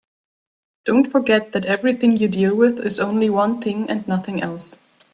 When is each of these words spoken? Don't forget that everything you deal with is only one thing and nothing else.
Don't 0.85 1.11
forget 1.11 1.51
that 1.51 1.65
everything 1.67 2.17
you 2.17 2.27
deal 2.27 2.55
with 2.55 2.79
is 2.79 2.99
only 2.99 3.29
one 3.29 3.61
thing 3.61 3.87
and 3.87 4.07
nothing 4.07 4.41
else. 4.41 4.79